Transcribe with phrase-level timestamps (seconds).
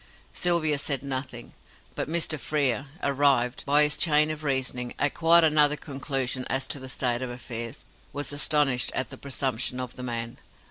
[0.33, 1.53] Sylvia said nothing;
[1.93, 2.39] but Mr.
[2.39, 7.21] Frere arrived, by his chain of reasoning, at quite another conclusion as to the state
[7.21, 10.37] of affairs was astonished at the presumption of the man.